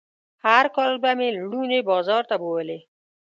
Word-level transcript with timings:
هر 0.45 0.65
کال 0.75 0.93
به 1.01 1.11
مې 1.17 1.29
لوڼې 1.37 1.79
بازار 1.89 2.23
ته 2.29 2.35
بوولې. 2.41 2.79